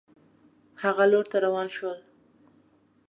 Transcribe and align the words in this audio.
هغه 0.83 1.03
لور 1.11 1.25
ته 1.31 1.37
روان 1.45 1.67
شول. 1.75 1.99